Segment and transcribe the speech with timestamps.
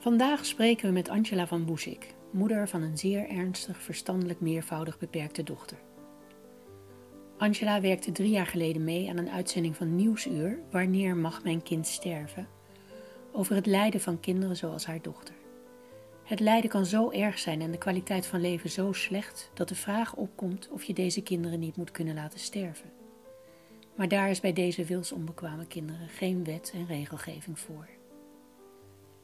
[0.00, 5.42] Vandaag spreken we met Angela van Boesik, moeder van een zeer ernstig verstandelijk meervoudig beperkte
[5.42, 5.78] dochter.
[7.38, 11.86] Angela werkte drie jaar geleden mee aan een uitzending van Nieuwsuur Wanneer mag mijn kind
[11.86, 12.48] sterven?
[13.32, 15.34] Over het lijden van kinderen zoals haar dochter.
[16.24, 19.74] Het lijden kan zo erg zijn en de kwaliteit van leven zo slecht dat de
[19.74, 22.90] vraag opkomt of je deze kinderen niet moet kunnen laten sterven.
[23.94, 27.88] Maar daar is bij deze wilsonbekwame kinderen geen wet en regelgeving voor.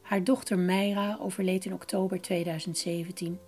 [0.07, 3.39] Haar dochter Meira overleed in oktober 2017,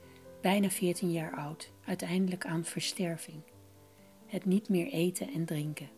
[0.41, 3.41] bijna 14 jaar oud, uiteindelijk aan versterving.
[4.25, 5.89] Het niet meer eten en drinken.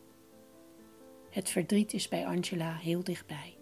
[1.30, 3.58] Het verdriet is bij Angela heel dichtbij.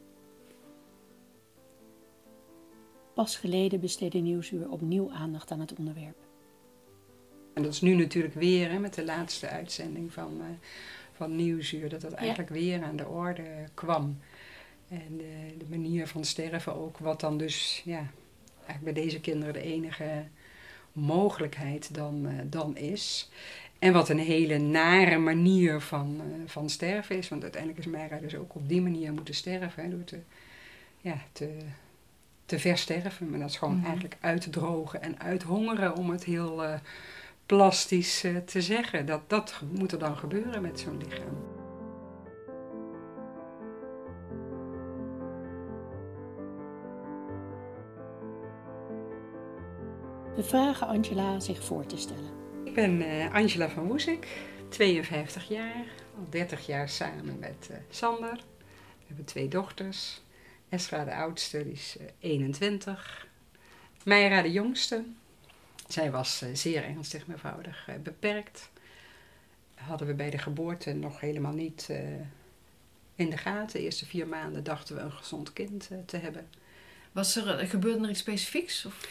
[3.14, 6.18] Pas geleden besteedde Nieuwsuur opnieuw aandacht aan het onderwerp.
[7.54, 10.46] En dat is nu natuurlijk weer hè, met de laatste uitzending van, uh,
[11.14, 14.20] van Nieuwsuur, dat dat eigenlijk weer aan de orde kwam.
[14.90, 18.08] En de, de, manier van sterven ook, wat dan dus ja,
[18.66, 20.26] eigenlijk bij deze kinderen de enige
[20.92, 23.30] mogelijkheid dan, uh, dan is.
[23.80, 27.30] En wat een hele nare manier van, uh, van sterven is.
[27.30, 29.84] Want uiteindelijk is Meira dus ook op die manier moeten sterven.
[29.84, 30.20] Hè, door te,
[31.02, 31.58] ja, te,
[32.46, 33.30] te versterven.
[33.30, 33.90] Maar dat is gewoon mm -hmm.
[33.90, 36.74] eigenlijk uitdrogen en uithongeren om het heel uh,
[37.46, 39.06] plastisch uh, te zeggen.
[39.06, 41.59] Dat, dat moet er dan gebeuren met zo'n lichaam.
[50.40, 52.32] We vragen Angela zich voor te stellen.
[52.64, 54.28] Ik ben uh, Angela van Woesik,
[54.70, 55.86] 52 jaar,
[56.18, 58.36] al 30 jaar samen met Sander.
[58.98, 60.22] We hebben twee dochters.
[60.70, 63.28] Esra de oudste, die is 21.
[64.04, 65.04] Meira de jongste.
[65.88, 68.70] Zij was zeer ernstig meervoudig beperkt.
[69.76, 71.90] Hadden we bij de geboorte nog helemaal niet
[73.16, 73.80] in de gaten.
[73.80, 76.50] De eerste vier maanden dachten we een gezond kind te hebben.
[77.12, 78.86] Was er, gebeurde er iets specifieks?
[78.86, 79.08] Of?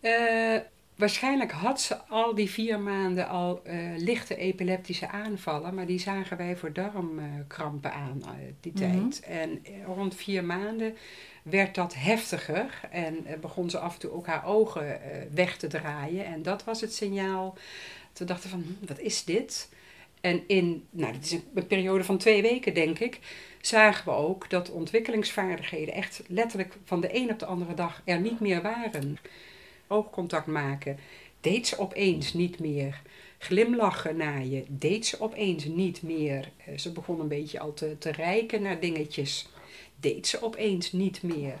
[0.00, 0.56] Uh,
[0.94, 3.62] waarschijnlijk had ze al die vier maanden al
[3.96, 5.74] lichte epileptische aanvallen.
[5.74, 8.22] Maar die zagen wij voor darmkrampen aan
[8.60, 8.92] die tijd.
[8.92, 9.40] Mm -hmm.
[9.40, 10.96] En rond vier maanden
[11.42, 12.80] werd dat heftiger.
[12.90, 15.00] En begon ze af en toe ook haar ogen
[15.34, 16.24] weg te draaien.
[16.24, 17.56] En dat was het signaal.
[18.18, 19.68] We dachten van, hm, wat is dit?
[20.20, 23.20] En in, nou, dit is een periode van twee weken, denk ik,
[23.60, 28.20] zagen we ook dat ontwikkelingsvaardigheden echt letterlijk van de een op de andere dag er
[28.20, 29.18] niet meer waren.
[29.86, 30.98] Oogcontact maken,
[31.40, 33.02] deed ze opeens niet meer.
[33.38, 36.48] Glimlachen naar je, deed ze opeens niet meer.
[36.76, 39.48] Ze begon een beetje al te, te rijken naar dingetjes,
[40.00, 41.60] deed ze opeens niet meer.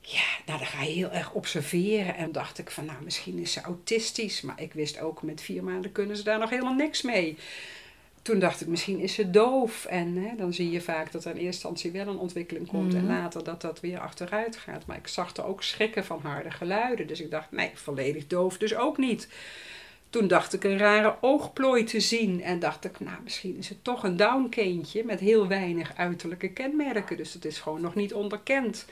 [0.00, 3.52] Ja, nou dan ga je heel erg observeren en dacht ik van nou misschien is
[3.52, 7.02] ze autistisch, maar ik wist ook met vier maanden kunnen ze daar nog helemaal niks
[7.02, 7.36] mee.
[8.26, 11.30] Toen dacht ik misschien is ze doof en hè, dan zie je vaak dat er
[11.30, 12.98] in eerste instantie wel een ontwikkeling komt mm.
[12.98, 14.86] en later dat dat weer achteruit gaat.
[14.86, 18.58] Maar ik zag er ook schrikken van harde geluiden, dus ik dacht nee volledig doof
[18.58, 19.28] dus ook niet.
[20.10, 23.84] Toen dacht ik een rare oogplooi te zien en dacht ik, nou misschien is het
[23.84, 28.86] toch een downkindje met heel weinig uiterlijke kenmerken, dus het is gewoon nog niet onderkend.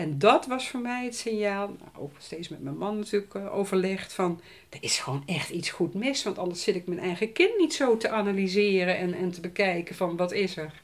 [0.00, 3.54] En dat was voor mij het signaal, nou, ook steeds met mijn man natuurlijk uh,
[3.54, 6.22] overlegd, van er is gewoon echt iets goed mis.
[6.22, 9.94] Want anders zit ik mijn eigen kind niet zo te analyseren en, en te bekijken
[9.94, 10.80] van wat is er.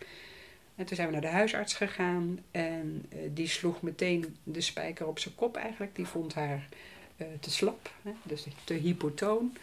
[0.74, 5.06] En toen zijn we naar de huisarts gegaan en uh, die sloeg meteen de spijker
[5.06, 5.96] op zijn kop eigenlijk.
[5.96, 6.68] Die vond haar
[7.16, 9.56] uh, te slap, hè, dus te hypotoon.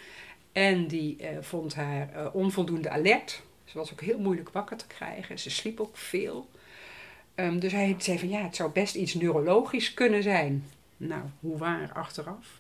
[0.52, 3.42] En die vond haar onvoldoende alert.
[3.66, 5.40] Ze was ook heel moeilijk wakker te krijgen.
[5.40, 6.50] Ze sliep ook veel.
[7.36, 10.66] Um, dus hij zei van ja, het zou best iets neurologisch kunnen zijn.
[10.98, 12.60] Nou, hoe waar achteraf.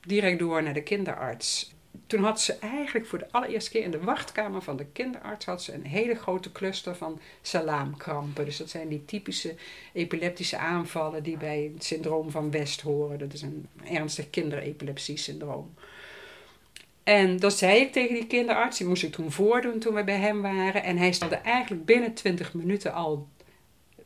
[0.00, 1.74] Direct door naar de kinderarts.
[2.06, 5.62] Toen had ze eigenlijk voor de allereerste keer in de wachtkamer van de kinderarts had
[5.62, 8.44] ze een hele grote cluster van salaamkrampen.
[8.44, 9.54] Dus dat zijn die typische
[9.92, 13.18] epileptische aanvallen die bij het syndroom van West horen.
[13.18, 15.74] Dat is een ernstig kinderepilepsie-syndroom.
[17.02, 20.18] En dat zei ik tegen die kinderarts, die moest ik toen voordoen toen we bij
[20.18, 20.82] hem waren.
[20.82, 23.28] En hij stelde eigenlijk binnen 20 minuten al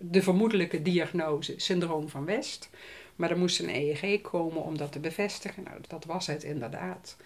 [0.01, 2.71] de vermoedelijke diagnose syndroom van West.
[3.17, 5.63] Maar er moest een EEG komen om dat te bevestigen.
[5.63, 7.17] Nou, dat was het inderdaad.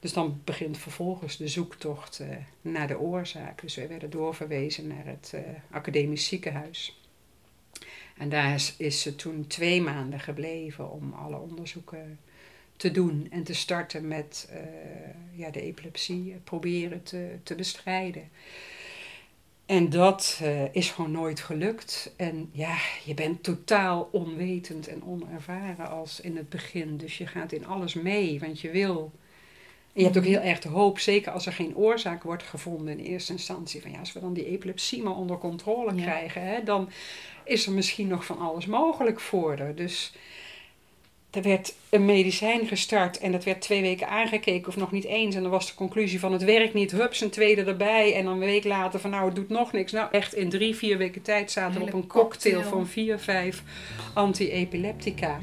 [0.00, 2.22] Dus dan begint vervolgens de zoektocht
[2.60, 3.60] naar de oorzaak.
[3.60, 5.34] Dus wij werden doorverwezen naar het
[5.70, 7.00] academisch ziekenhuis.
[8.20, 12.18] En daar is, is ze toen twee maanden gebleven om alle onderzoeken
[12.76, 14.58] te doen en te starten met uh,
[15.32, 18.28] ja, de epilepsie proberen te, te bestrijden.
[19.70, 22.14] En dat uh, is gewoon nooit gelukt.
[22.16, 26.96] En ja, je bent totaal onwetend en onervaren als in het begin.
[26.96, 29.12] Dus je gaat in alles mee, want je wil.
[29.92, 32.98] En je hebt ook heel erg de hoop, zeker als er geen oorzaak wordt gevonden
[32.98, 33.82] in eerste instantie.
[33.82, 36.90] Van ja, als we dan die epilepsie maar onder controle krijgen, hè, dan
[37.44, 39.74] is er misschien nog van alles mogelijk voor haar.
[39.74, 40.12] Dus
[41.30, 45.34] er werd een medicijn gestart en dat werd twee weken aangekeken of nog niet eens.
[45.34, 48.14] En dan was de conclusie van het werkt niet, hups, een tweede erbij.
[48.14, 49.92] En dan een week later van nou, het doet nog niks.
[49.92, 53.18] Nou, echt in drie, vier weken tijd zaten we op een cocktail, cocktail van vier,
[53.18, 53.62] vijf
[54.14, 55.40] anti-epileptica.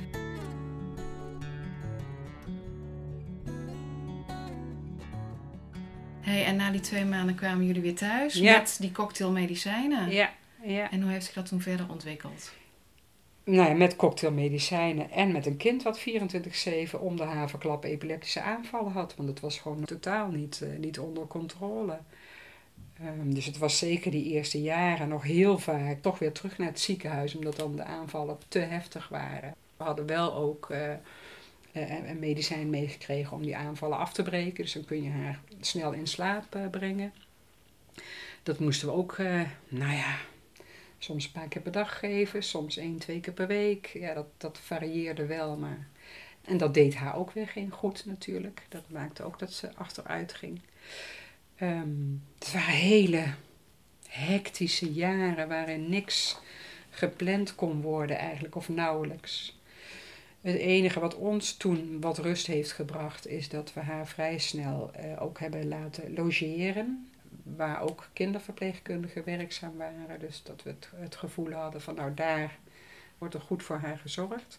[6.22, 10.12] Hey, en na die twee maanden kwamen jullie weer thuis met die cocktailmedicijnen.
[10.12, 10.33] Ja,
[10.63, 10.92] ja.
[10.92, 12.51] En hoe heeft zich dat toen verder ontwikkeld?
[13.47, 18.91] Nou ja, met cocktailmedicijnen en met een kind wat 24-7 om de haverklap epileptische aanvallen
[18.91, 19.15] had.
[19.15, 21.97] Want het was gewoon totaal niet, uh, niet onder controle.
[23.01, 26.67] Um, dus het was zeker die eerste jaren nog heel vaak toch weer terug naar
[26.67, 29.55] het ziekenhuis, omdat dan de aanvallen te heftig waren.
[29.77, 30.91] We hadden wel ook uh,
[32.07, 34.63] een medicijn meegekregen om die aanvallen af te breken.
[34.63, 37.13] Dus dan kun je haar snel in slaap brengen.
[38.44, 39.17] Dat moesten we ook,
[39.67, 40.17] nou ja,
[40.97, 43.88] soms een paar keer per dag geven, soms één, twee keer per week.
[43.94, 45.88] Ja, dat, dat varieerde wel, maar...
[46.45, 48.65] En dat deed haar ook weer geen goed natuurlijk.
[48.69, 50.59] Dat maakte ook dat ze achteruit ging.
[51.61, 53.23] Um, het waren hele
[54.07, 56.39] hectische jaren waarin niks
[56.89, 59.59] gepland kon worden eigenlijk, of nauwelijks.
[60.41, 64.91] Het enige wat ons toen wat rust heeft gebracht, is dat we haar vrij snel
[64.99, 67.09] uh, ook hebben laten logeren
[67.55, 70.19] waar ook kinderverpleegkundigen werkzaam waren.
[70.19, 72.57] Dus dat we het, gevoel hadden van nou daar
[73.17, 74.57] wordt er goed voor haar gezorgd.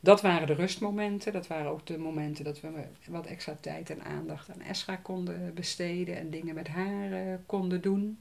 [0.00, 1.32] Dat waren de rustmomenten.
[1.32, 2.68] Dat waren ook de momenten dat we
[3.08, 7.80] wat extra tijd en aandacht aan Esra konden besteden en dingen met haar uh, konden
[7.80, 8.18] doen.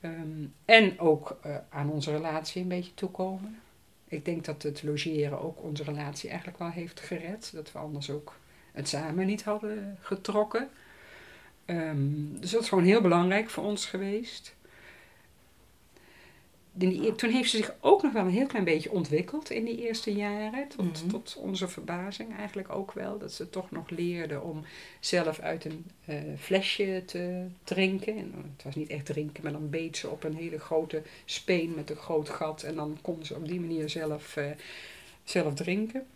[0.00, 3.58] Um, en ook uh, aan onze relatie een beetje toekomen.
[4.06, 7.50] Ik denk dat het logeren ook onze relatie eigenlijk wel heeft gered.
[7.54, 8.34] Dat we anders ook
[8.72, 10.68] het samen niet hadden getrokken.
[11.66, 14.54] Um, dus dat is gewoon heel belangrijk voor ons geweest.
[16.72, 19.86] Die, toen heeft ze zich ook nog wel een heel klein beetje ontwikkeld in die
[19.86, 20.68] eerste jaren.
[20.68, 21.10] Tot, mhm.
[21.10, 23.18] tot onze verbazing eigenlijk ook wel.
[23.18, 24.64] Dat ze toch nog leerde om
[25.00, 28.16] zelf uit een uh, flesje te drinken.
[28.16, 31.74] En het was niet echt drinken, maar dan beet ze op een hele grote speen
[31.74, 32.62] met een groot gat.
[32.62, 34.44] En dan kon ze op die manier zelf, uh,
[35.24, 36.06] zelf drinken.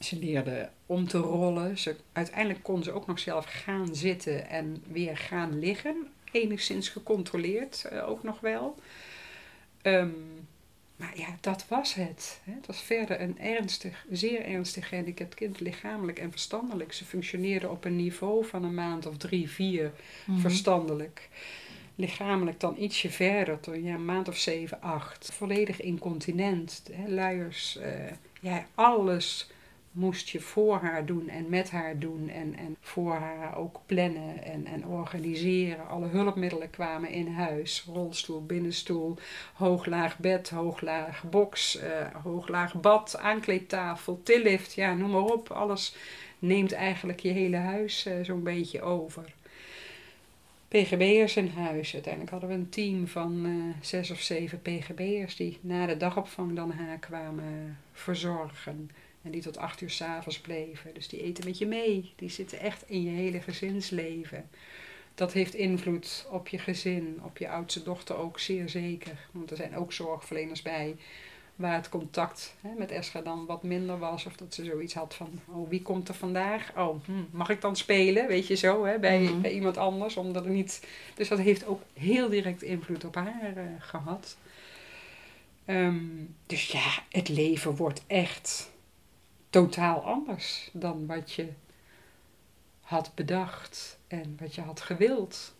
[0.00, 1.78] Ze leerde om te rollen.
[1.78, 6.08] Ze, uiteindelijk kon ze ook nog zelf gaan zitten en weer gaan liggen.
[6.32, 8.76] Enigszins gecontroleerd uh, ook nog wel.
[9.82, 10.48] Um,
[11.00, 12.40] maar ja, dat was het.
[12.44, 16.92] Het was verder een ernstig, zeer ernstig gehandicapt kind, lichamelijk en verstandelijk.
[16.92, 19.92] Ze functioneerde op een niveau van een maand of drie, vier
[20.24, 21.28] mm verstandelijk.
[21.94, 25.30] Lichamelijk dan ietsje verder, tot ja, een maand of zeven, acht.
[25.32, 28.10] Volledig incontinent, hè, luiers, uh,
[28.40, 29.50] ja, alles
[29.90, 34.44] moest je voor haar doen en met haar doen en, en voor haar ook plannen
[34.44, 35.88] en, en organiseren.
[35.88, 37.84] Alle hulpmiddelen kwamen in huis.
[37.92, 39.16] Rolstoel, binnenstoel,
[39.54, 45.50] hooglaag bed, hooglaag box, uh, hooglaag bad, aankleedtafel, tillift, ja noem maar op.
[45.50, 45.96] Alles
[46.38, 49.32] neemt eigenlijk je hele huis uh, zo'n beetje over.
[50.68, 51.92] PGB'ers in huis.
[51.92, 56.56] Uiteindelijk hadden we een team van uh, zes of zeven PGB'ers die na de dagopvang
[56.56, 58.90] dan haar kwamen verzorgen.
[59.22, 60.94] En die tot acht uur s'avonds bleven.
[60.94, 62.12] Dus die eten met je mee.
[62.16, 64.48] Die zitten echt in je hele gezinsleven.
[65.14, 69.28] Dat heeft invloed op je gezin, op je oudste dochter ook zeer zeker.
[69.32, 70.96] Want er zijn ook zorgverleners bij
[71.60, 74.26] waar het contact hè, met Esra dan wat minder was.
[74.26, 76.72] Of dat ze zoiets had van, oh wie komt er vandaag?
[76.76, 78.26] Oh, hm, mag ik dan spelen?
[78.26, 79.40] Weet je zo, hè, bij, mhm.
[79.40, 80.16] bij iemand anders.
[80.16, 80.86] Omdat er niet...
[81.14, 84.36] Dus dat heeft ook heel direct invloed op haar uh, gehad.
[85.66, 88.70] Um, dus ja, het leven wordt echt
[89.50, 91.48] totaal anders dan wat je
[92.80, 95.54] had bedacht en wat je had gewild.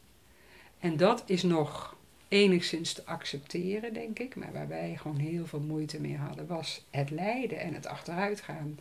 [0.79, 1.97] En dat is nog
[2.29, 4.37] enigszins te accepteren, denk ik.
[4.37, 8.79] Maar waar wij gewoon heel veel moeite mee hadden, was het lijden en het achteruitgaan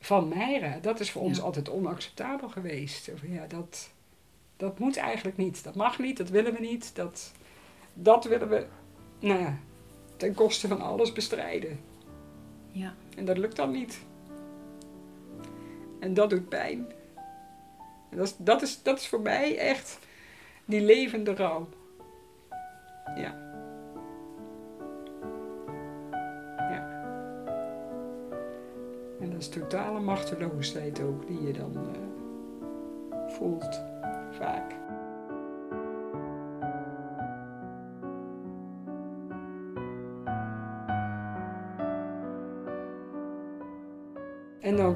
[0.00, 0.78] van Meira.
[0.78, 3.10] Dat is voor ons altijd onacceptabel geweest.
[3.22, 3.90] Ja, dat,
[4.56, 5.64] dat moet eigenlijk niet.
[5.64, 6.94] Dat mag niet, dat willen we niet.
[6.94, 7.32] Dat,
[7.94, 8.66] dat willen we,
[9.18, 9.58] nou ja,
[10.16, 11.80] ten koste van alles bestrijden.
[12.70, 12.94] Ja.
[13.16, 14.00] En dat lukt dan niet.
[16.02, 16.86] En dat doet pijn.
[18.10, 19.98] En dat, is, dat, is, dat is voor mij echt
[20.64, 21.68] die levende rouw.
[23.14, 23.34] Ja.
[26.58, 26.90] Ja.
[29.20, 33.82] En dat is totale machteloosheid ook, die je dan uh, voelt,
[34.30, 34.74] vaak.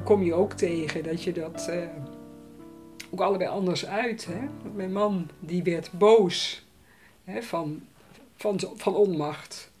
[0.03, 1.75] Kom je ook tegen dat je dat uh,
[3.09, 4.25] ook allebei anders uit.
[4.25, 4.69] Hè?
[4.75, 6.65] Mijn man die werd boos
[7.23, 7.81] hè, van,
[8.35, 9.71] van, van onmacht.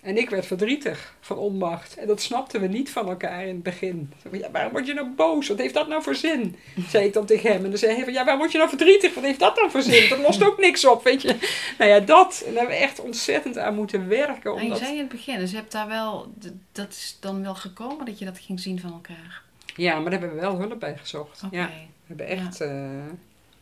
[0.00, 1.96] En ik werd verdrietig van onmacht.
[1.96, 4.12] En dat snapten we niet van elkaar in het begin.
[4.32, 5.48] Ja, waarom word je nou boos?
[5.48, 6.56] Wat heeft dat nou voor zin?
[6.88, 7.64] Zei ik dan tegen hem.
[7.64, 9.14] En dan zei hij van, ja, waarom word je nou verdrietig?
[9.14, 10.08] Wat heeft dat nou voor zin?
[10.08, 11.36] Dat lost ook niks op, weet je.
[11.78, 12.42] Nou ja, dat.
[12.46, 14.52] En daar hebben we echt ontzettend aan moeten werken.
[14.52, 14.66] Omdat...
[14.66, 16.32] En je zei in het begin, dus je hebt daar wel,
[16.72, 19.42] dat is dan wel gekomen dat je dat ging zien van elkaar.
[19.76, 21.42] Ja, maar daar hebben we wel hulp bij gezocht.
[21.50, 23.04] Ja, we hebben echt uh,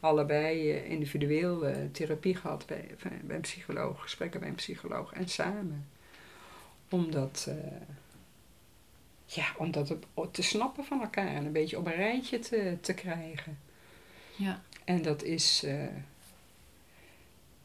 [0.00, 2.90] allebei uh, individueel uh, therapie gehad bij,
[3.22, 5.88] bij een psycholoog, gesprekken bij een psycholoog en samen
[6.88, 7.50] omdat,
[9.26, 9.96] ja, om dat
[10.30, 13.58] te snappen van elkaar en een beetje op een rijtje te, te krijgen.
[14.36, 14.62] Ja.
[14.84, 15.60] En dat is,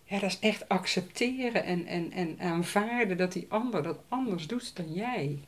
[0.03, 4.75] ja, dat is echt accepteren en, en, en aanvaarden dat die ander dat anders doet
[4.75, 5.39] dan jij.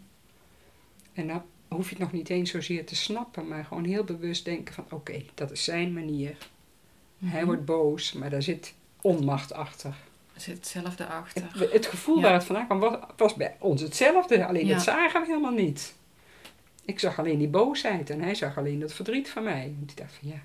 [1.13, 4.45] En dan hoef je het nog niet eens zozeer te snappen, maar gewoon heel bewust
[4.45, 6.37] denken van oké, dat is zijn manier.
[7.17, 7.45] Hij mhm.
[7.45, 9.95] wordt boos, maar daar zit onmacht achter
[10.41, 11.43] zit hetzelfde achter.
[11.57, 15.21] Het, het gevoel waar het vandaan kwam was, was, bij ons hetzelfde, alleen dat zagen
[15.21, 15.95] we helemaal niet.
[16.85, 19.63] Ik zag alleen die boosheid en hij zag alleen dat verdriet van mij.
[19.63, 20.41] En ik dacht van ja.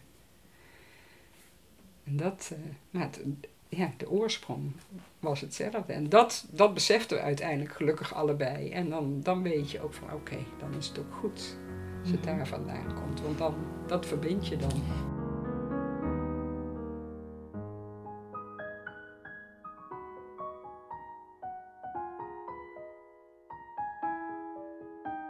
[2.05, 2.59] En dat, uh,
[2.91, 3.21] maar het,
[3.77, 4.73] ja, de oorsprong
[5.19, 5.93] was hetzelfde.
[5.93, 8.71] En dat, dat beseften we uiteindelijk gelukkig allebei.
[8.71, 11.57] En dan, dan weet je ook van oké, dan is het ook goed
[12.01, 12.37] als het mhm.
[12.37, 13.21] daar vandaan komt.
[13.21, 13.55] Want dan,
[13.87, 14.83] dat verbind je dan.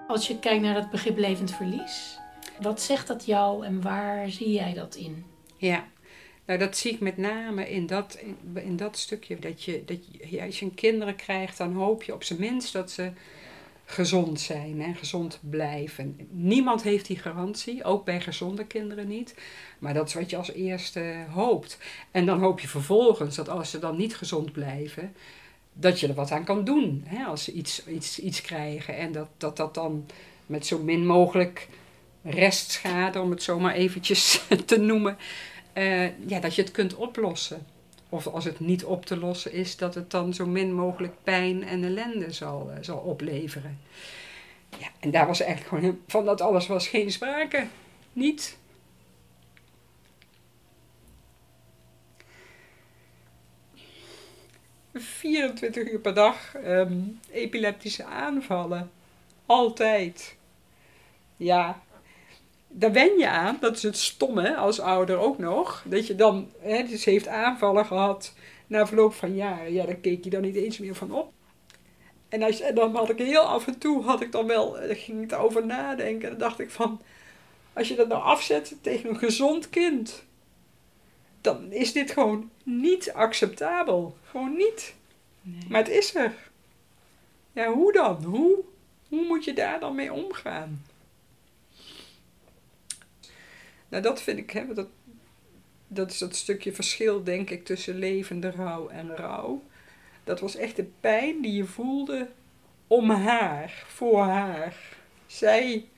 [0.08, 2.18] Als je kijkt naar het begrip levend verlies,
[2.60, 5.24] wat zegt dat jou en waar zie jij dat in?
[5.56, 5.84] Ja,
[6.52, 8.18] nou dat zie ik met name in dat,
[8.54, 9.38] in, dat stukje.
[9.38, 9.98] Dat je, dat
[10.30, 13.10] je, als je kinderen krijgt, dan hoop je op zijn minst dat ze
[13.84, 16.28] gezond zijn en gezond blijven.
[16.30, 19.34] Niemand heeft die garantie, ook bij gezonde kinderen niet.
[19.78, 21.78] Maar dat is wat je als eerste hoopt.
[22.10, 25.12] En dan hoop je vervolgens dat als ze dan niet gezond blijven,
[25.72, 27.02] dat je er wat aan kan doen.
[27.06, 28.96] Hè, als ze iets, iets, iets krijgen.
[28.96, 30.06] En dat, dat dat dan
[30.46, 31.68] met zo min mogelijk
[32.22, 35.16] restschade, om het zomaar eventjes te noemen,
[35.74, 37.66] uh, ja, dat je het kunt oplossen.
[38.08, 41.64] Of als het niet op te lossen is, dat het dan zo min mogelijk pijn
[41.64, 43.80] en ellende zal, uh, zal opleveren.
[44.78, 47.66] Ja, en daar was eigenlijk gewoon van dat alles was geen sprake.
[48.12, 48.56] Niet.
[54.94, 58.90] 24 uur per dag um, epileptische aanvallen.
[59.46, 60.36] Altijd.
[61.36, 61.82] Ja,
[62.72, 63.56] daar wen je aan.
[63.60, 65.84] Dat is het stomme als ouder ook nog.
[65.86, 68.34] Dat je dan, hè, dus heeft aanvallen gehad
[68.66, 69.72] na verloop van jaren.
[69.72, 71.32] Ja, daar keek je dan niet eens meer van op.
[72.28, 75.02] En, als, en dan had ik heel af en toe, had ik dan wel, eh,
[75.04, 76.22] ging ik erover nadenken.
[76.22, 77.00] En dan dacht ik van,
[77.72, 80.24] als je dat nou afzet tegen een gezond kind
[81.42, 84.16] dan is dit gewoon niet acceptabel.
[84.24, 84.94] Gewoon niet.
[85.42, 85.64] Nee.
[85.68, 86.34] Maar het is er.
[87.52, 88.24] Ja, hoe dan?
[88.24, 88.64] Hoe?
[89.08, 90.84] Hoe moet je daar dan mee omgaan?
[93.92, 94.88] Nou, dat vind ik, hè, dat,
[95.86, 99.62] dat is dat stukje verschil, denk ik, tussen levende rouw en rouw.
[100.24, 102.28] Dat was echt de pijn die je voelde
[102.86, 104.76] om haar, voor haar.
[105.26, 105.88] Zij,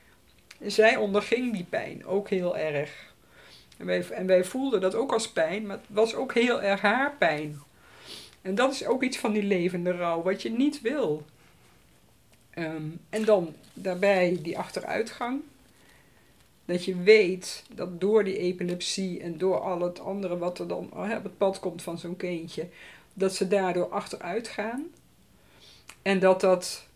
[0.61, 3.13] zij onderging die pijn ook heel erg.
[3.77, 6.81] En wij, en wij voelden dat ook als pijn, maar het was ook heel erg
[6.81, 7.59] haar pijn.
[8.41, 11.25] En dat is ook iets van die levende rouw, wat je niet wil.
[12.49, 15.41] Ehm, en dan daarbij die achteruitgang.
[16.65, 20.91] Dat je weet dat door die epilepsie en door al het andere wat er dan
[20.93, 22.67] op het pad komt van zo'n kindje,
[23.13, 24.85] dat ze daardoor achteruit gaan.
[26.01, 26.87] En dat dat,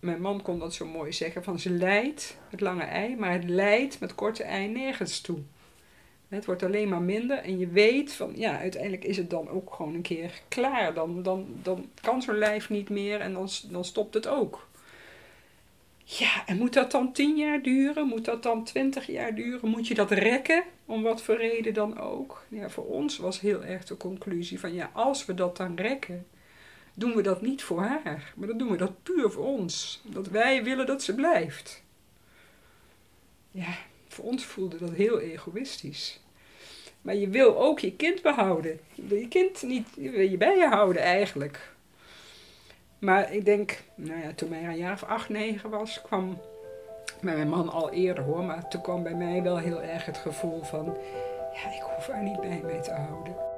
[0.00, 3.48] mijn man kon dat zo mooi zeggen, van ze leidt, het lange ei, maar het
[3.48, 5.38] leidt met korte ei nergens toe.
[6.28, 9.74] Het wordt alleen maar minder en je weet van ja, uiteindelijk is het dan ook
[9.74, 10.94] gewoon een keer klaar.
[10.94, 14.68] Dan, dan, dan kan zo'n lijf niet meer en dan, dan stopt het ook.
[16.04, 18.06] Ja, en moet dat dan tien jaar duren?
[18.06, 19.68] Moet dat dan twintig jaar duren?
[19.68, 20.64] Moet je dat rekken?
[20.86, 22.44] Om wat voor reden dan ook?
[22.48, 26.26] Ja, voor ons was heel erg de conclusie van ja, als we dat dan rekken,
[26.94, 28.32] doen we dat niet voor haar.
[28.36, 30.00] Maar dan doen we dat puur voor ons.
[30.04, 31.82] Dat wij willen dat ze blijft.
[33.50, 33.76] Ja,
[34.08, 36.20] voor ons voelde dat heel egoïstisch.
[37.02, 38.80] Maar je wil ook je kind behouden.
[38.94, 41.71] Je wil je kind niet je, bij je houden eigenlijk.
[43.02, 46.40] Maar ik denk, nou ja, toen mij een jaar of acht, negen was, kwam
[47.20, 50.16] bij mijn man al eerder hoor, maar toen kwam bij mij wel heel erg het
[50.16, 50.84] gevoel van,
[51.52, 53.51] ja, ik hoef haar niet bij mij te houden.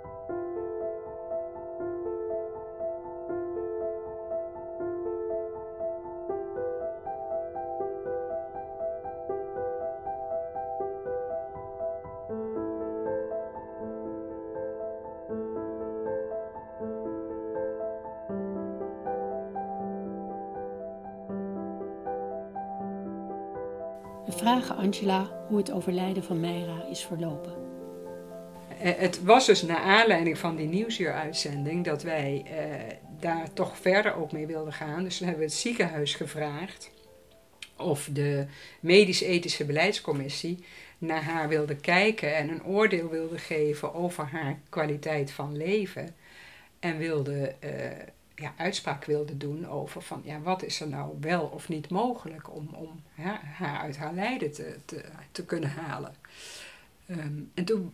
[24.44, 27.52] Vragen Angela hoe het overlijden van Meira is verlopen.
[28.80, 34.14] Eh, Het was dus naar aanleiding van die nieuwsuuruitzending dat wij eh, daar toch verder
[34.14, 35.02] ook mee wilden gaan.
[35.02, 36.90] Dus toen hebben we het ziekenhuis gevraagd
[37.76, 38.46] of de
[38.80, 40.64] medisch-ethische beleidscommissie
[40.98, 46.14] naar haar wilde kijken en een oordeel wilde geven over haar kwaliteit van leven.
[46.80, 47.70] En wilde, eh,
[48.34, 52.54] ja, uitspraak wilde doen over van ja, wat is er nou wel of niet mogelijk
[52.54, 56.14] om, om haar, uit haar lijden te, te, te kunnen halen.
[57.06, 57.92] Ehm, en toen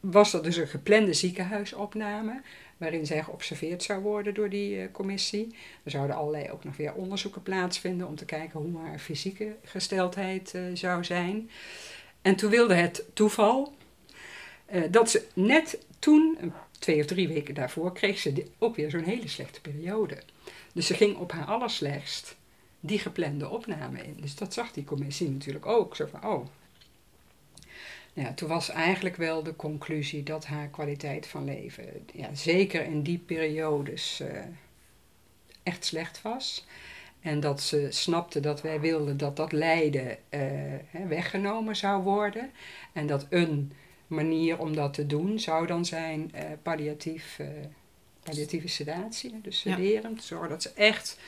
[0.00, 2.40] was er dus een geplande ziekenhuisopname
[2.76, 5.54] waarin zij geobserveerd zou worden door die eh, commissie.
[5.82, 10.54] Er zouden allerlei ook nog weer onderzoeken plaatsvinden om te kijken hoe haar fysieke gesteldheid
[10.54, 11.50] eh, zou zijn.
[12.22, 13.74] En toen wilde het toeval
[14.66, 16.52] eh, dat ze net toen, een-
[16.84, 20.18] twee of drie weken daarvoor, kreeg ze ook weer zo'n hele slechte periode.
[20.72, 22.36] Dus ze ging op haar allerslechtst
[22.80, 24.16] die geplande opname in.
[24.20, 25.96] Dus dat zag die commissie natuurlijk ook.
[25.96, 26.46] Zo van, oh.
[28.14, 33.02] Nou toen was eigenlijk wel de conclusie dat haar kwaliteit van leven, ja, zeker in
[33.02, 34.40] die periodes, eh,
[35.62, 36.66] echt slecht was.
[37.20, 40.42] En dat ze snapte dat wij wilden dat dat lijden eh,
[41.08, 42.50] weggenomen zou worden.
[42.92, 43.72] En dat een
[44.14, 47.46] manier om dat te doen zou dan zijn eh, palliatief, eh,
[48.22, 49.74] palliatieve sedatie, dus Ja.
[49.76, 50.18] sederen.
[50.20, 51.18] Zorgen dat ze echt.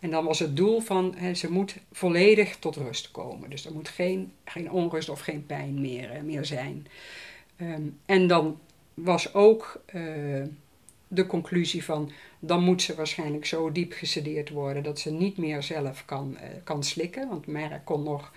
[0.00, 3.50] En dan was het doel van hè, ze moet volledig tot rust komen.
[3.50, 6.86] Dus er moet geen, geen onrust of geen pijn meer, eh, meer zijn.
[7.56, 8.58] Ehm, en dan
[8.94, 9.82] was ook
[11.08, 15.62] de conclusie van dan moet ze waarschijnlijk zo diep gesedeerd worden dat ze niet meer
[15.62, 17.28] zelf kan, kan slikken.
[17.28, 18.32] Want Mera kon nog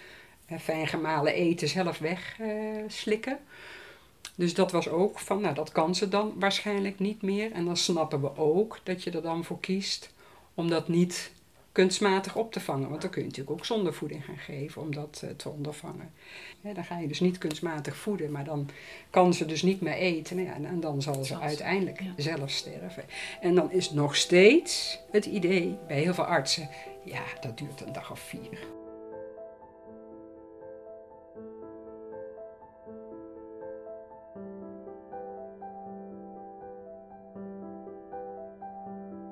[0.59, 2.91] fijn gemalen eten zelf wegslikken.
[2.91, 3.39] slikken.
[4.35, 7.51] Dus dat was ook van, nou dat kan ze dan waarschijnlijk niet meer.
[7.51, 10.13] En dan snappen we ook dat je er dan voor kiest
[10.53, 11.31] om dat niet
[11.71, 12.89] kunstmatig op te vangen.
[12.89, 16.13] Want dan kun je natuurlijk ook zonder voeding gaan geven om dat eh, te ondervangen.
[16.61, 18.69] Dan ga je dus niet kunstmatig voeden, maar dan
[19.09, 20.35] kan ze dus niet meer eten.
[20.35, 22.13] Nou ja, en, dan zal ze Zal ze, uiteindelijk ja.
[22.17, 23.03] zelf sterven.
[23.41, 26.69] En dan is nog steeds het idee bij heel veel artsen,
[27.03, 28.59] ja, dat duurt een dag of vier.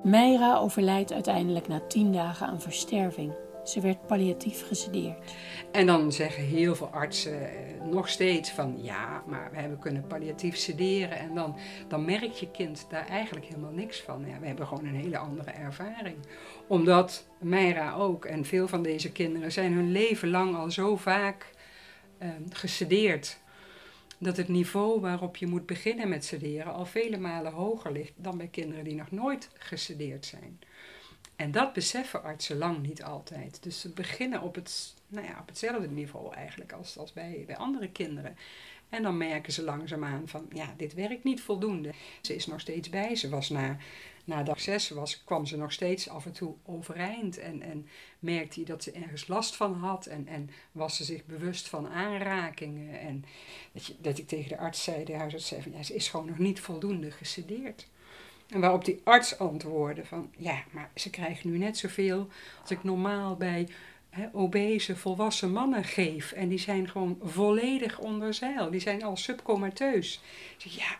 [0.03, 3.33] Meira overlijdt uiteindelijk na tien dagen aan versterving.
[3.63, 5.33] Ze werd palliatief gesedeerd.
[5.71, 10.07] En dan zeggen heel veel artsen eh, nog steeds van ja, maar we hebben kunnen
[10.07, 11.17] palliatief sederen.
[11.17, 11.55] En dan,
[11.87, 14.25] dan merkt je kind daar eigenlijk helemaal niks van.
[14.27, 16.15] Ja, we hebben gewoon een hele andere ervaring.
[16.67, 21.53] Omdat Meira ook en veel van deze kinderen zijn hun leven lang al zo vaak
[22.17, 23.41] eh, gesedeerd.
[24.23, 28.37] Dat het niveau waarop je moet beginnen met sederen al vele malen hoger ligt dan
[28.37, 30.59] bij kinderen die nog nooit gesedeerd zijn.
[31.35, 33.63] En dat beseffen artsen lang niet altijd.
[33.63, 37.57] Dus ze beginnen op, het, nou ja, op hetzelfde niveau eigenlijk als, als bij, bij
[37.57, 38.37] andere kinderen.
[38.89, 41.93] En dan merken ze langzaamaan van, ja, dit werkt niet voldoende.
[42.21, 43.15] Ze is nog steeds bij.
[43.15, 43.77] Ze was na,
[44.23, 47.37] na dag zes was, kwam ze nog steeds af en toe overeind.
[47.37, 47.87] En, en
[48.19, 50.05] merkte hij dat ze ergens last van had.
[50.05, 52.99] En, en was ze zich bewust van aanrakingen.
[52.99, 53.25] En
[53.71, 56.07] dat, je, dat ik tegen de arts zei, de huisarts zei van, ja, ze is
[56.07, 57.87] gewoon nog niet voldoende gesedeerd.
[58.49, 62.27] En waarop die arts antwoordde van, ja, maar ze krijgt nu net zoveel
[62.61, 63.67] als ik normaal bij
[64.09, 66.31] hè, obese volwassen mannen geef.
[66.31, 68.71] En die zijn gewoon volledig onder zeil.
[68.71, 70.21] Die zijn al subcomateus.
[70.57, 70.97] Ja,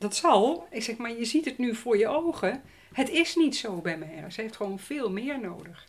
[0.00, 0.66] dat zal.
[0.70, 2.62] Ik zeg, maar je ziet het nu voor je ogen.
[2.92, 4.24] Het is niet zo bij mij.
[4.30, 5.86] Ze heeft gewoon veel meer nodig.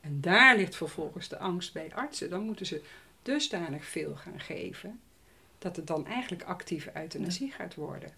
[0.00, 2.30] En daar ligt vervolgens de angst bij artsen.
[2.30, 2.82] Dan moeten ze
[3.22, 5.00] dusdanig veel gaan geven,
[5.58, 8.10] dat het dan eigenlijk actieve euthanasie gaat worden.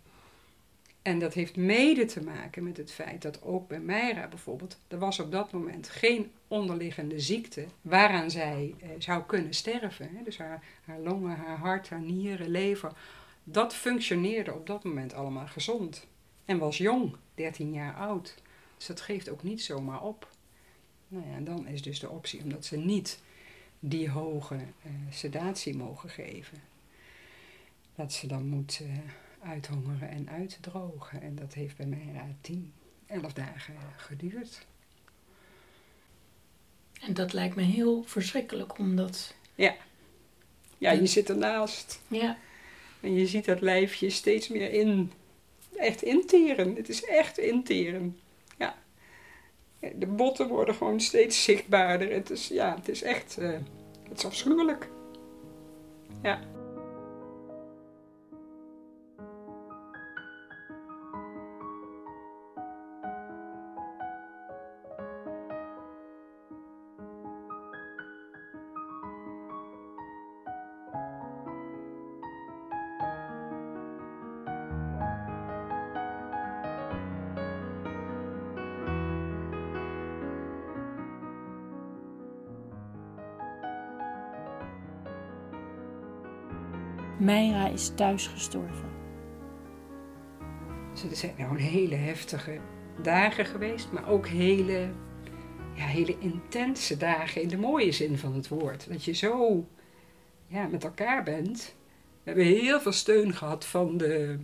[1.02, 4.98] En dat heeft mede te maken met het feit dat ook bij Meira bijvoorbeeld, er
[4.98, 10.10] was op dat moment geen onderliggende ziekte waaraan zij eh, zou kunnen sterven.
[10.16, 10.22] Hè.
[10.22, 12.92] Dus haar, haar longen, haar hart, haar nieren, lever,
[13.44, 16.06] dat functioneerde op dat moment allemaal gezond.
[16.44, 18.34] En was jong, 13 jaar oud.
[18.76, 20.28] Dus dat geeft ook niet zomaar op.
[21.08, 23.20] Nou ja, en dan is dus de optie omdat ze niet
[23.80, 26.62] die hoge eh, sedatie mogen geven.
[27.94, 28.82] dat ze dan moet
[29.42, 31.22] uithongeren en uitdrogen.
[31.22, 32.72] En dat heeft bij mij raad 10,
[33.06, 34.66] 11 dagen geduurd.
[37.00, 39.34] En dat lijkt me heel verschrikkelijk, omdat...
[39.54, 39.76] Ja.
[40.78, 42.02] Ja, je zit ernaast.
[42.08, 42.38] Ja.
[43.00, 45.12] En je ziet dat lijfje steeds meer in...
[45.76, 46.76] Echt interen.
[46.76, 48.18] Het is echt interen.
[48.58, 48.74] Ja.
[49.94, 52.12] De botten worden gewoon steeds zichtbaarder.
[52.12, 53.36] Het is, ja, het is echt...
[53.40, 53.58] Uh,
[54.08, 54.88] het is afschuwelijk.
[56.22, 56.40] Ja.
[87.20, 88.88] Meira is thuis gestorven.
[90.92, 92.58] Dus er zijn nou hele heftige
[93.02, 94.90] dagen geweest, maar ook hele,
[95.74, 98.88] ja, hele intense dagen in de mooie zin van het woord.
[98.88, 99.66] Dat je zo
[100.46, 101.74] ja, met elkaar bent.
[102.22, 104.38] We hebben heel veel steun gehad van de,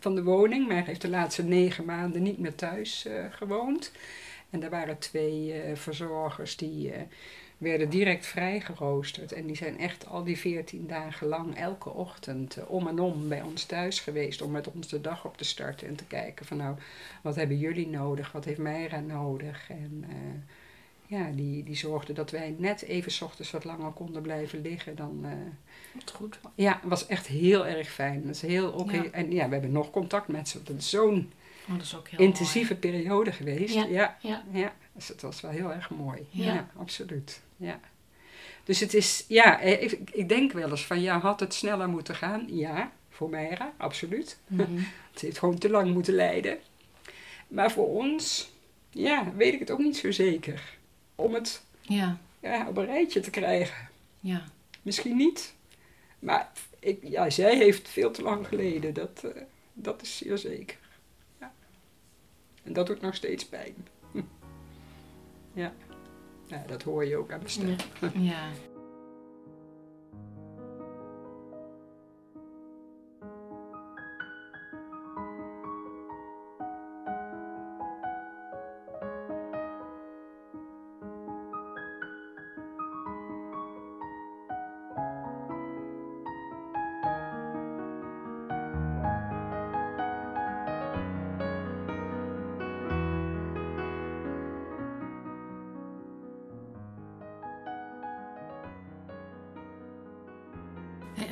[0.00, 0.68] van de woning.
[0.68, 3.92] Maar heeft de laatste negen maanden niet meer thuis uh, gewoond.
[4.50, 7.00] En er waren twee uh, verzorgers die, uh,
[7.60, 9.32] werden direct vrijgeroosterd.
[9.32, 13.28] En die zijn echt al die veertien dagen lang elke ochtend eh, om en om
[13.28, 14.42] bij ons thuis geweest.
[14.42, 16.76] Om met ons de dag op te starten en te kijken van nou,
[17.22, 18.32] wat hebben jullie nodig?
[18.32, 19.70] Wat heeft Meira nodig?
[19.70, 20.16] En uh,
[21.06, 24.96] ja, die, die zorgden dat wij net even s ochtends wat langer konden blijven liggen
[24.96, 25.20] dan...
[25.24, 26.40] Uh, goed.
[26.54, 28.22] Ja, het was echt heel erg fijn.
[28.22, 28.90] Dat is heel, ja.
[28.90, 30.62] Heel, en ja, we hebben nog contact met ze.
[30.62, 31.32] Dat is zo'n
[31.68, 33.74] oh, intensieve periode geweest.
[33.74, 33.84] Ja.
[33.84, 34.44] Ja, ja.
[34.52, 34.74] ja.
[34.92, 36.26] Dus het was wel heel erg mooi.
[36.30, 36.44] Ja.
[36.44, 37.80] ja absoluut ja.
[38.64, 41.88] Dus het is, ja, eh, ik, ik denk wel eens van, ja, had het sneller
[41.88, 42.44] moeten gaan?
[42.46, 44.38] Ja, voor Meira, absoluut.
[44.46, 44.76] Mm -hmm.
[45.12, 46.58] het heeft gewoon te lang moeten leiden.
[47.48, 48.52] Maar voor ons,
[48.90, 50.76] ja, weet ik het ook niet zo zeker.
[51.14, 52.18] Om het ja.
[52.40, 53.88] Ja, op een rijtje te krijgen.
[54.20, 54.44] Ja.
[54.82, 55.54] Misschien niet.
[56.18, 58.94] Maar ik, ja, zij heeft veel te lang geleden.
[58.94, 59.30] Dat, uh,
[59.72, 60.78] dat is zeer zeker.
[62.70, 63.74] En dat doet nog steeds pijn.
[65.52, 65.72] Ja.
[66.46, 67.76] Ja, dat hoor je ook aan mijn stem.
[68.14, 68.48] Ja.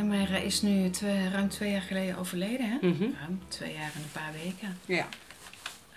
[0.06, 2.78] Meira is nu twee, ruim twee jaar geleden overleden, hè?
[2.80, 3.14] Mm -hmm.
[3.20, 4.78] Ruim twee jaar en een paar weken.
[4.87, 5.08] Ja.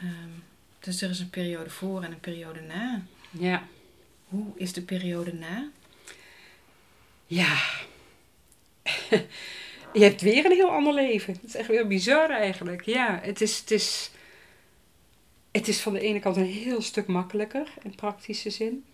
[0.04, 0.44] Um,
[0.80, 3.02] dus er is een periode voor en een periode na.
[3.32, 3.64] Ja.
[4.28, 5.70] Hoe is de periode na?
[7.26, 7.58] Ja.
[9.94, 11.34] Je hebt weer een heel ander leven.
[11.34, 12.86] Het is echt weer bizar eigenlijk.
[12.86, 14.12] Ja, het is, het is,
[15.52, 18.86] het is van de ene kant een heel stuk makkelijker in praktische zin.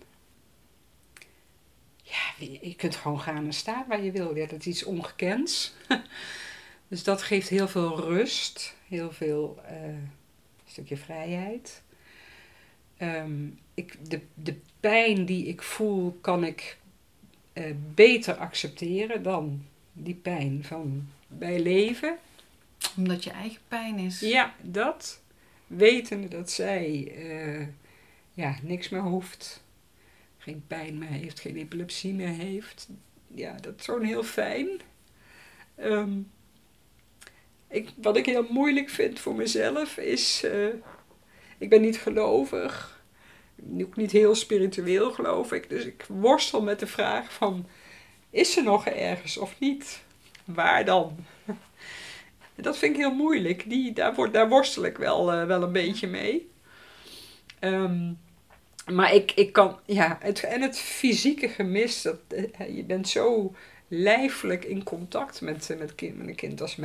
[2.10, 4.36] Ja, je kunt gewoon gaan en staan waar je wil.
[4.36, 5.74] Ja, dat is iets ongekends.
[6.88, 9.94] dus dat geeft heel veel rust, heel veel uh,
[10.66, 11.82] stukje vrijheid.
[13.02, 16.78] Um, ik, de, de pijn die ik voel, kan ik
[17.52, 22.18] uh, beter accepteren dan die pijn van bij leven.
[22.96, 24.20] Omdat je eigen pijn is.
[24.20, 25.20] Ja, dat.
[25.66, 27.66] Wetende dat zij uh,
[28.34, 29.62] ja, niks meer hoeft
[30.48, 32.88] geen pijn meer heeft, geen epilepsie meer heeft.
[33.34, 34.68] Ja, dat is gewoon heel fijn.
[35.80, 36.30] Um,
[37.68, 40.74] ik, wat ik heel moeilijk vind voor mezelf is, uh,
[41.58, 43.02] ik ben niet gelovig,
[43.80, 47.66] ook niet heel spiritueel geloof ik, dus ik worstel met de vraag van,
[48.30, 50.02] is ze nog ergens of niet?
[50.44, 51.16] Waar dan?
[52.54, 56.06] Dat vind ik heel moeilijk, Die, daar, daar worstel ik wel, uh, wel een beetje
[56.06, 56.50] mee.
[57.60, 58.18] Um,
[58.92, 62.18] maar ik, ik kan, ja, het, en het fysieke gemis, dat,
[62.74, 63.54] je bent zo
[63.88, 66.76] lijfelijk in contact met, met, kind, met een kind als.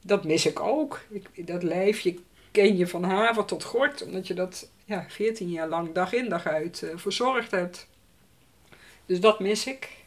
[0.00, 1.00] Dat mis ik ook.
[1.10, 2.18] Ik, dat lijfje
[2.50, 6.28] ken je van haver tot gort, omdat je dat ja, 14 jaar lang dag in
[6.28, 7.88] dag uit uh, verzorgd hebt.
[9.06, 10.04] Dus dat mis ik.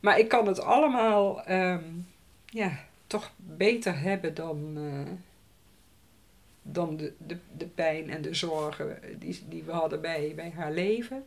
[0.00, 2.06] Maar ik kan het allemaal um,
[2.46, 5.12] ja, toch beter hebben dan, uh,
[6.66, 10.72] dan de, de, de pijn en de zorgen die, die we hadden bij, bij haar
[10.72, 11.24] leven.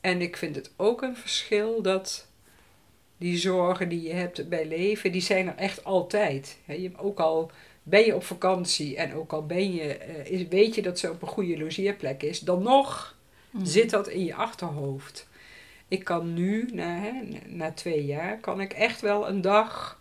[0.00, 2.26] En ik vind het ook een verschil dat
[3.16, 6.58] die zorgen die je hebt bij leven, die zijn er echt altijd.
[6.64, 7.50] Je, ook al
[7.82, 11.10] ben je op vakantie en ook al ben je, eh, is, weet je dat ze
[11.10, 13.16] op een goede logeerplek is, dan nog
[13.50, 13.64] Mhm.
[13.64, 15.28] zit dat in je achterhoofd.
[15.88, 17.12] Ik kan nu, na,
[17.46, 20.00] na twee jaar, kan ik echt wel een dag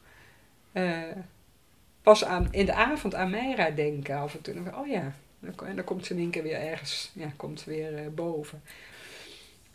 [0.71, 1.01] eh,
[2.07, 4.53] pas aan, in de avond aan Meira denken af en toe.
[4.53, 5.13] Dan, oh ja,
[5.65, 8.61] en dan komt ze in één keer weer ergens, ja, komt weer eh, boven.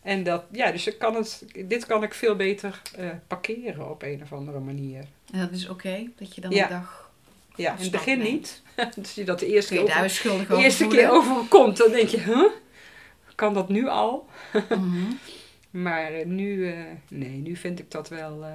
[0.01, 4.01] En dat, ja, dus ik kan het, dit kan ik veel beter eh, parkeren op
[4.03, 5.05] een of andere manier.
[5.31, 6.63] En dat is oké, dat je dan Ja.
[6.63, 7.11] een dag...
[7.55, 8.61] Ja, in het begin niet.
[8.95, 12.51] dus je dat de eerste keer, over, de eerste keer overkomt, dan denk je, huh?
[13.35, 14.27] Kan dat nu al?
[14.69, 15.11] Mhm.
[15.83, 16.73] Maar eh, nu,
[17.07, 18.45] nee, nu vind ik dat wel,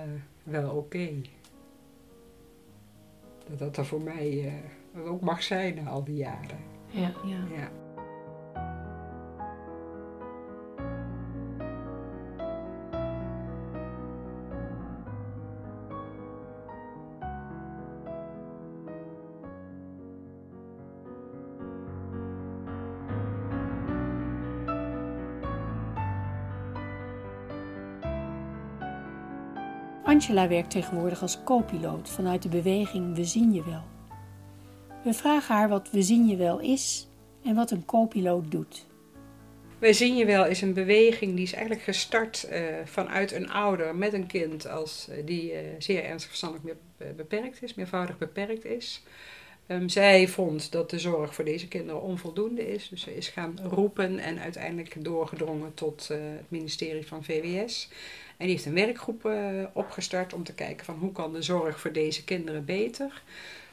[0.43, 1.09] wel oké.
[3.57, 4.53] Dat er voor mij
[4.95, 6.59] eh, ook mag zijn na al die jaren.
[6.87, 7.13] Ja.
[7.25, 7.45] Ja.
[7.57, 7.71] Ja.
[30.09, 33.83] Angela werkt tegenwoordig als co-piloot vanuit de beweging We zien je wel.
[35.05, 37.09] We vragen haar wat We zien je wel is
[37.45, 38.87] en wat een co-piloot doet.
[39.79, 43.97] Wij zien je wel is een beweging die is eigenlijk gestart eh, vanuit een ouder
[43.97, 48.65] met een kind als, eh, die eh, zeer ernstig verstandelijk be- beperkt is, meervoudig beperkt
[48.65, 49.03] is.
[49.69, 53.59] Ehm, zij vond dat de zorg voor deze kinderen onvoldoende is, dus ze is gaan
[53.63, 57.89] roepen en uiteindelijk doorgedrongen tot eh, het ministerie van VWS.
[58.37, 61.81] En die heeft een werkgroep eh, opgestart om te kijken van hoe kan de zorg
[61.81, 63.23] voor deze kinderen beter.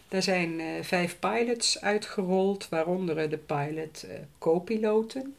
[0.07, 5.35] Daar zijn eh, vijf pilots uitgerold, waaronder de pilot co-piloten.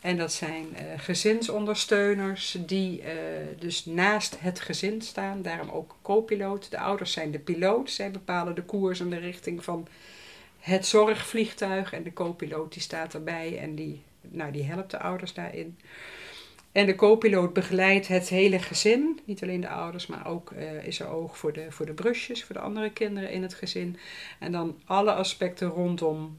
[0.00, 3.14] En dat zijn eh, gezinsondersteuners die eh,
[3.58, 6.70] dus naast het gezin staan, daarom ook co-piloot.
[6.70, 9.88] De ouders zijn de piloot, zij bepalen de koers en de richting van
[10.58, 11.92] het zorgvliegtuig.
[11.92, 15.78] En de co-piloot die staat erbij en die, nou, die helpt de ouders daarin.
[16.72, 21.00] En de co-piloot begeleidt het hele gezin, niet alleen de ouders, maar ook eh, is
[21.00, 23.96] er oog voor de, voor de brusjes, voor de andere kinderen in het gezin.
[24.38, 26.38] En dan alle aspecten rondom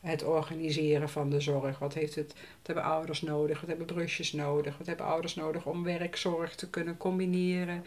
[0.00, 1.78] het organiseren van de zorg.
[1.78, 3.60] Wat, heeft het, wat hebben ouders nodig?
[3.60, 4.78] Wat hebben brusjes nodig?
[4.78, 7.84] Wat hebben ouders nodig om werkzorg te kunnen combineren?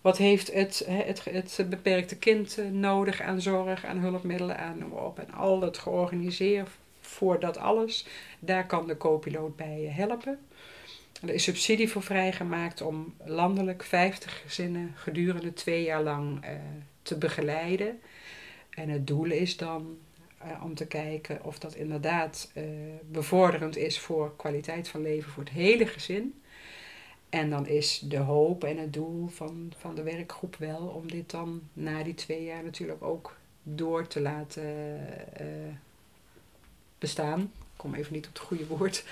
[0.00, 1.24] Wat heeft het, het,
[1.56, 5.18] het beperkte kind eh, nodig aan zorg, aan hulpmiddelen, aan op.
[5.18, 6.68] En al het georganiseerd
[7.00, 8.06] voor dat alles,
[8.38, 10.38] daar kan de co-piloot bij helpen.
[11.22, 16.50] Er is subsidie voor vrijgemaakt om landelijk 50 gezinnen gedurende twee jaar lang eh,
[17.02, 18.00] te begeleiden.
[18.70, 19.98] En het doel is dan
[20.38, 22.64] eh, om te kijken of dat inderdaad eh,
[23.10, 26.42] bevorderend is voor kwaliteit van leven voor het hele gezin.
[27.28, 31.30] En dan is de hoop en het doel van, van de werkgroep wel om dit
[31.30, 34.98] dan na die twee jaar natuurlijk ook door te laten
[35.36, 35.46] eh,
[36.98, 37.40] bestaan.
[37.40, 39.04] Ik kom even niet op het goede woord.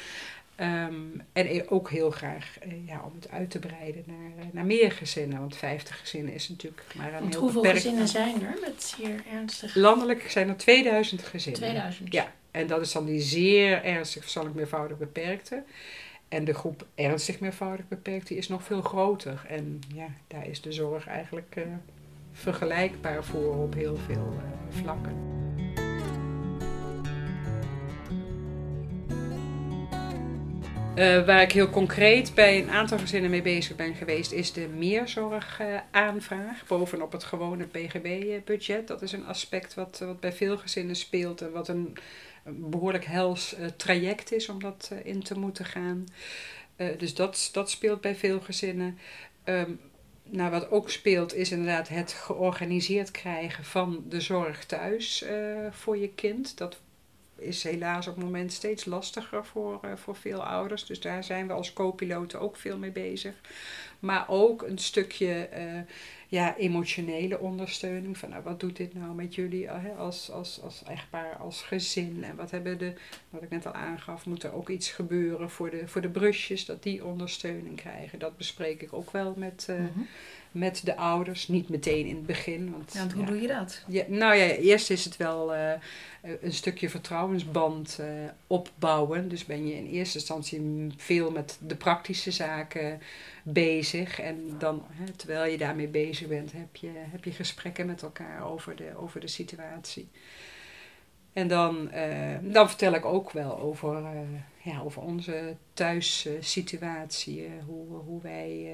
[0.57, 0.95] Ehm,
[1.33, 4.65] en e- ook heel graag eh, ja, om het uit te breiden naar, eh, naar
[4.65, 5.39] meer gezinnen.
[5.39, 8.83] Want 50 gezinnen is natuurlijk maar een Want heel hoeveel beperkt gezinnen zijn er met
[8.83, 9.75] zeer ernstig?
[9.75, 11.61] Landelijk zijn er 2000 gezinnen.
[11.61, 12.13] 2000.
[12.13, 15.63] Ja, en dat is dan die zeer ernstig verstandelijk meervoudig beperkte.
[16.29, 19.45] En de groep ernstig meervoudig beperkt, die is nog veel groter.
[19.49, 21.63] En ja, daar is de zorg eigenlijk eh,
[22.33, 24.35] vergelijkbaar voor op heel veel
[24.69, 25.46] vlakken.
[30.97, 34.69] Eh, waar ik heel concreet bij een aantal gezinnen mee bezig ben geweest, is de
[34.69, 38.89] meerzorgaanvraag bovenop het gewone PGB-budget.
[38.89, 41.97] Dat is een aspect wat, wat bij veel gezinnen speelt en wat een,
[42.45, 46.07] behoorlijk hels eh, traject is om dat eh, in te moeten gaan.
[46.77, 48.99] Eh, dus dat, dat speelt bij veel gezinnen.
[49.45, 49.71] Ehm,
[50.25, 55.37] nou, wat ook speelt is inderdaad het georganiseerd krijgen van de zorg thuis eh,
[55.71, 56.59] voor je kind.
[56.59, 56.81] Dat
[57.39, 60.87] is helaas op het moment steeds lastiger voor, eh, voor veel ouders.
[60.87, 63.35] Dus daar zijn we als co-piloten ook veel mee bezig.
[63.99, 65.81] Maar ook een stukje eh,
[66.29, 68.19] ja, emotionele ondersteuning.
[68.19, 72.25] Van nou, wat doet dit nou met jullie eh, als, als, als echtpaar, als gezin?
[72.25, 72.93] En wat hebben de,
[73.31, 76.65] wat ik net al aangaf, moet er ook iets gebeuren voor de, voor de brusjes,
[76.65, 78.19] dat die ondersteuning krijgen.
[78.19, 80.05] Dat bespreek ik ook wel met, Mhm.
[80.59, 81.49] Met de ouders.
[81.49, 82.71] Niet meteen in het begin.
[82.71, 83.83] Want, Ja, want hoe ja, doe je dat?
[83.87, 85.73] ja, nou ja, eerst is het wel eh,
[86.41, 88.07] een stukje vertrouwensband eh,
[88.47, 89.29] opbouwen.
[89.29, 93.01] Dus ben je in eerste instantie veel met de praktische zaken
[93.43, 94.21] bezig.
[94.21, 98.51] En dan, hè, terwijl je daarmee bezig bent, heb je, heb je gesprekken met elkaar
[98.51, 100.09] over de, over de situatie.
[101.37, 104.21] En dan, eh, dan vertel ik ook wel over, eh,
[104.63, 108.67] ja, over onze thuissituatie, hoe, hoe wij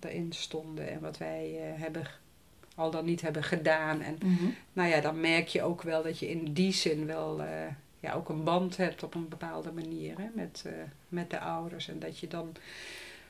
[0.00, 2.06] erin stonden en wat wij hebben
[2.74, 4.00] al dan niet hebben gedaan.
[4.00, 4.44] En Mhm.
[4.72, 7.48] nou ja, dan merk je ook wel dat je in die zin wel eh,
[8.00, 10.72] ja, ook een band hebt op een bepaalde manier hè, met, eh,
[11.08, 11.88] met de ouders.
[11.88, 12.52] En dat je dan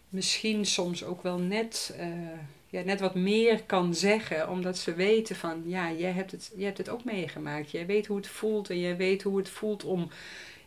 [0.09, 2.09] misschien soms ook wel net, eh,
[2.68, 6.66] ja, net wat meer kan zeggen, omdat ze weten van ja, jij hebt, het, jij
[6.66, 7.70] hebt het ook meegemaakt.
[7.70, 10.11] Jij weet hoe het voelt en jij weet hoe het voelt om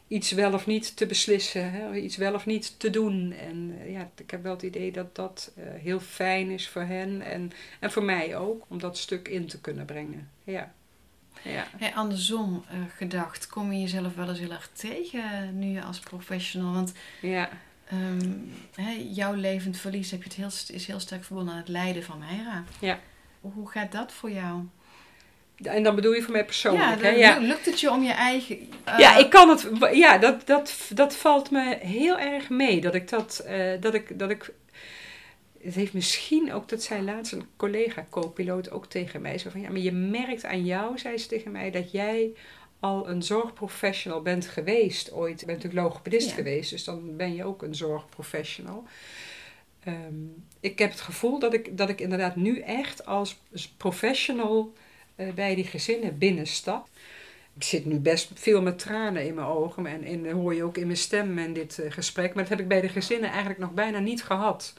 [0.08, 3.32] iets wel of niet te beslissen, hè, iets wel of niet te doen.
[3.32, 6.82] En eh, ja, ik heb wel het idee dat dat eh, heel fijn is voor
[6.82, 10.30] hen en, en voor mij ook, om dat stuk in te kunnen brengen.
[10.44, 10.74] Ja.
[11.44, 11.68] Ja.
[11.78, 16.74] Hey, andersom eh, gedacht, kom je jezelf wel eens heel erg tegen nu als professional?
[16.74, 17.50] Want Ja.
[17.90, 18.32] Ehm,
[18.76, 22.04] hè, jouw levend verlies heb je het heel, is heel sterk verbonden aan het lijden
[22.04, 22.64] van Meira.
[22.80, 23.00] Ja.
[23.42, 24.62] Hoe gaat dat voor jou?
[25.64, 27.10] En dan bedoel je voor mij persoonlijk, hè?
[27.10, 27.38] Ja.
[27.38, 28.58] Lukt het je om je eigen...
[28.84, 29.70] eh, Ja, ik kan het.
[29.94, 32.82] Ja, dat, dat, dat valt me heel erg mee.
[32.82, 33.40] Dat ik dat.
[33.40, 34.52] eh, dat ik, dat ik
[35.64, 39.38] het heeft misschien ook, dat zei laatst een collega co-piloot ook tegen mij.
[39.38, 42.30] Zo van ja, maar je merkt aan jou, zei ze tegen mij, dat jij
[42.80, 45.40] al een zorgprofessional bent geweest ooit.
[45.40, 46.36] Je bent natuurlijk logopedist Ja.
[46.36, 48.84] geweest, dus dan ben je ook een zorgprofessional.
[49.84, 50.14] Ehm,
[50.60, 53.40] ik heb het gevoel dat ik, dat ik inderdaad nu echt als
[53.78, 54.74] professional
[55.16, 56.88] eh, bij die gezinnen binnenstap.
[57.56, 60.78] Ik zit nu best veel met tranen in mijn ogen en, en hoor je ook
[60.78, 62.34] in mijn stem in dit eh, gesprek.
[62.34, 64.74] Maar dat heb ik bij de gezinnen eigenlijk nog bijna niet gehad.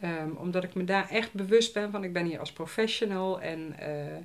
[0.00, 3.74] Ehm, omdat ik me daar echt bewust ben van, ik ben hier als professional en
[3.78, 4.16] eh,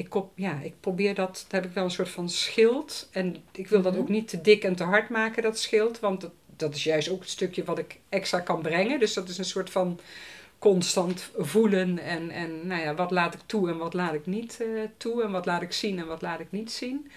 [0.00, 3.08] ik, ja, ik probeer dat, daar heb ik wel een soort van schild.
[3.12, 4.00] En ik wil dat Mhm.
[4.02, 7.08] ook niet te dik en te hard maken, dat schild, want dat, dat is juist
[7.08, 8.98] ook het stukje wat ik extra kan brengen.
[9.00, 10.00] Dus dat is een soort van
[10.58, 14.60] constant voelen en, en nou ja, wat laat ik toe en wat laat ik niet
[14.60, 17.10] eh, toe en wat laat ik zien en wat laat ik niet zien.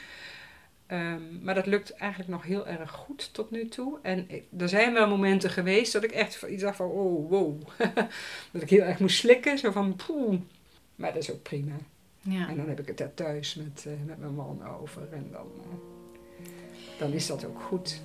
[0.87, 3.99] Ehm, maar dat lukt eigenlijk nog heel erg goed tot nu toe.
[4.01, 7.61] En ik- er zijn wel momenten geweest dat ik echt iets dacht van, oh, wow.
[8.51, 10.39] dat ik heel erg moest slikken, zo van, poeh.
[10.95, 11.75] Maar dat is ook prima.
[12.29, 12.49] Ja.
[12.49, 15.13] En dan heb ik het daar thuis met, eh, met mijn man over.
[15.13, 18.01] En dan, eh, dan is dat ook goed.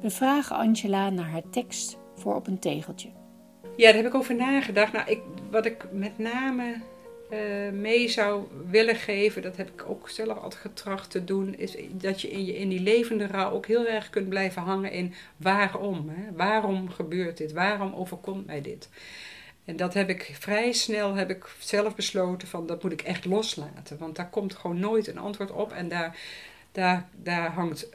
[0.00, 3.08] We vragen Angela naar haar tekst voor op een tegeltje.
[3.76, 4.92] Ja, daar heb ik over nagedacht.
[4.92, 6.76] Nou, ik, wat ik met name
[7.30, 11.76] eh, mee zou willen geven, dat heb ik ook zelf altijd getracht te doen, is
[11.90, 15.14] dat je in, je in die levende rouw ook heel erg kunt blijven hangen in
[15.36, 16.08] waarom.
[16.08, 16.32] Hè?
[16.32, 17.52] Waarom gebeurt dit?
[17.52, 18.88] Waarom overkomt mij dit?
[19.64, 23.24] En dat heb ik vrij snel heb ik zelf besloten van dat moet ik echt
[23.24, 23.98] loslaten.
[23.98, 25.72] Want daar komt gewoon nooit een antwoord op.
[25.72, 26.18] En daar,
[26.72, 27.88] daar, daar hangt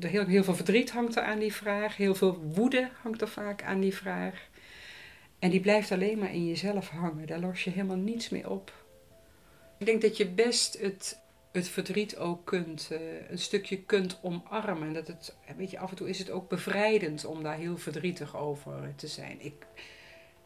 [0.00, 1.96] er heel, heel veel verdriet hangt er aan die vraag.
[1.96, 4.48] Heel veel woede hangt er vaak aan die vraag.
[5.38, 7.26] En die blijft alleen maar in jezelf hangen.
[7.26, 8.72] Daar los je helemaal niets mee op.
[9.78, 11.20] Ik denk dat je best het,
[11.52, 14.92] het verdriet ook kunt, eh, een stukje kunt omarmen.
[14.92, 18.36] Dat het, weet je, af en toe is het ook bevrijdend om daar heel verdrietig
[18.36, 19.44] over te zijn.
[19.44, 19.66] Ik,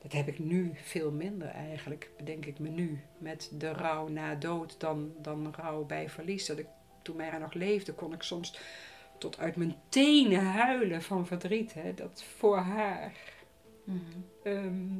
[0.02, 3.00] dat heb ik nu veel minder eigenlijk, bedenk ik me nu.
[3.18, 6.46] Met de rouw na dood dan, dan rouw bij verlies.
[6.46, 6.66] Dat ik,
[7.02, 8.58] toen mij nog leefde, kon ik soms
[9.18, 11.74] tot uit mijn tenen huilen van verdriet.
[11.74, 11.94] Hè?
[11.94, 13.12] Dat voor haar.
[13.84, 14.18] Mhm.
[14.42, 14.98] Ehm,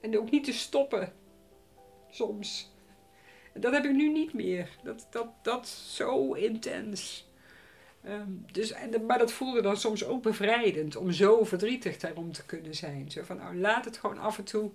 [0.00, 1.12] en ook niet te stoppen.
[2.10, 2.72] Soms.
[3.54, 4.78] Dat heb ik nu niet meer.
[4.82, 7.28] Dat, dat, dat is zo intens.
[8.02, 12.46] Ehm, dus, en, maar dat voelde dan soms ook bevrijdend om zo verdrietig daarom te
[12.46, 13.10] kunnen zijn.
[13.10, 14.70] Zo van, nou laat het gewoon af en toe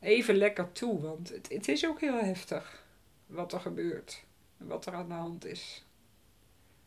[0.00, 1.00] even lekker toe.
[1.00, 2.84] Want het, het is ook heel heftig
[3.26, 4.24] wat er gebeurt.
[4.56, 5.86] Wat er aan de hand is.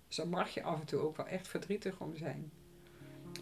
[0.07, 2.51] Dus daar mag je af en toe ook wel echt verdrietig om zijn.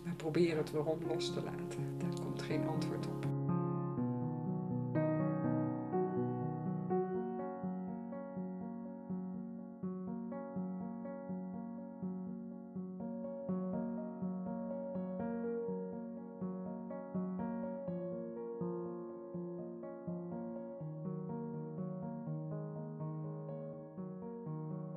[0.04, 2.13] Maar probeer het waarom los te laten.
[2.54, 3.26] Geen antwoord op.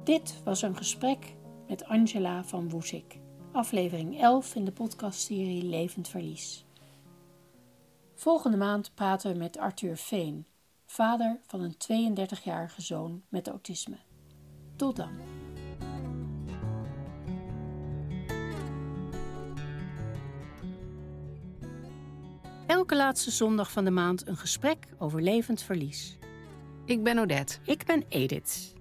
[0.04, 1.34] Dit was een gesprek
[1.68, 3.18] met Angela van Woesik,
[3.52, 6.65] aflevering 11 in de podcastserie Levend Verlies.
[8.18, 10.46] Volgende maand praten we met Arthur Veen,
[10.86, 11.74] vader van een
[12.16, 13.96] 32-jarige zoon met autisme.
[14.76, 15.10] Tot dan.
[22.66, 26.18] Elke laatste zondag van de maand een gesprek over levend verlies.
[26.84, 27.58] Ik ben Odette.
[27.64, 28.74] Ik ben Edith.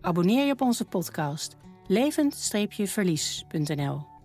[0.00, 1.56] Abonneer je op onze podcast
[1.86, 4.15] levend-verlies.nl